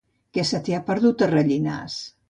Què 0.37 0.45
se 0.51 0.61
t'hi 0.69 0.75
ha 0.77 0.81
perdut, 0.89 1.27
a 1.27 1.31
Rellinars? 1.37 2.01